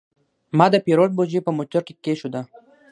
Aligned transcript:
ما 0.57 0.65
د 0.73 0.75
پیرود 0.85 1.11
بوجي 1.17 1.39
په 1.45 1.51
موټر 1.57 1.81
کې 1.87 1.93
کېښوده. 2.03 2.41